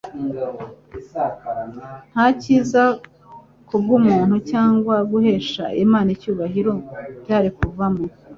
nta 2.11 2.25
cyiza 2.41 2.81
kubw'umuntu 3.67 4.35
cyangwa 4.51 4.95
guhesha 5.11 5.63
Imana 5.83 6.07
icyubahiro 6.15 6.73
byari 7.23 7.49
kuvamo 7.57 8.05